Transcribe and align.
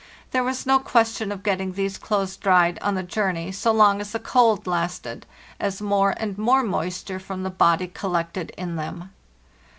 There 0.31 0.43
was 0.43 0.65
no 0.65 0.79
question 0.79 1.31
of 1.31 1.43
get 1.43 1.57
ting 1.59 1.73
these 1.73 1.99
clothes 1.99 2.35
dried 2.35 2.79
on 2.81 2.95
the 2.95 3.03
journey 3.03 3.51
so 3.51 3.71
long 3.71 4.01
as 4.01 4.13
the 4.13 4.19
cold 4.19 4.65
lasted, 4.65 5.27
as 5.59 5.79
more 5.79 6.15
and 6.17 6.39
more 6.39 6.63
moisture 6.63 7.19
from 7.19 7.43
the 7.43 7.51
body 7.51 7.85
collected 7.87 8.49
in 8.57 8.77
them. 8.77 9.11